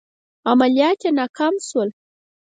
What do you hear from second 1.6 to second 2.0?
شول.